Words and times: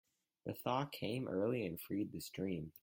The 0.47 0.55
thaw 0.55 0.85
came 0.85 1.27
early 1.27 1.63
and 1.63 1.79
freed 1.79 2.11
the 2.11 2.21
stream. 2.21 2.71